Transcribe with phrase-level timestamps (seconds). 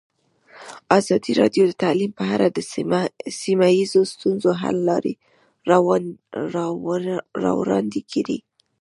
[0.99, 2.59] ازادي راډیو د تعلیم په اړه د
[3.41, 5.13] سیمه ییزو ستونزو حل لارې
[7.43, 8.37] راوړاندې کړې.